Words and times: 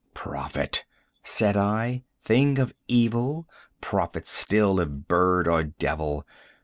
90 0.15 0.15
"Prophet!" 0.15 0.85
said 1.23 1.55
I, 1.55 2.01
"thing 2.23 2.57
of 2.57 2.73
evil 2.87 3.47
prophet 3.81 4.25
still, 4.25 4.79
if 4.79 4.89
bird 4.89 5.47
or 5.47 5.63
devil! 5.63 6.25